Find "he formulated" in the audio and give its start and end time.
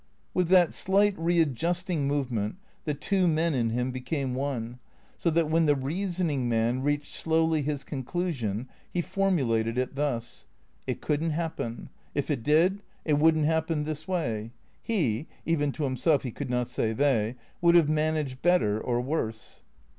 8.91-9.77